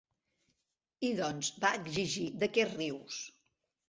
[1.09, 3.19] "I doncs" va exigir, "de què rius?"